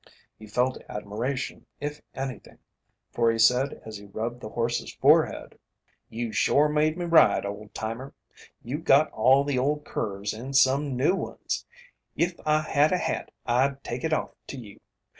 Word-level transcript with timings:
He 0.39 0.47
felt 0.47 0.81
admiration, 0.89 1.67
if 1.79 2.01
anything, 2.15 2.57
for 3.11 3.29
he 3.31 3.37
said 3.37 3.83
as 3.85 3.97
he 3.97 4.07
rubbed 4.07 4.41
the 4.41 4.49
horse's 4.49 4.91
forehead: 4.95 5.59
"You 6.09 6.31
shore 6.31 6.67
made 6.69 6.97
me 6.97 7.05
ride, 7.05 7.45
Old 7.45 7.75
Timer! 7.75 8.15
You 8.63 8.79
got 8.79 9.11
all 9.11 9.43
the 9.43 9.59
old 9.59 9.85
curves 9.85 10.33
and 10.33 10.55
some 10.55 10.97
new 10.97 11.13
ones. 11.13 11.67
If 12.15 12.33
I 12.47 12.61
had 12.61 12.91
a 12.91 12.97
hat 12.97 13.29
I'd 13.45 13.83
take 13.83 14.03
it 14.03 14.11
off 14.11 14.31
to 14.47 14.57
you. 14.57 14.79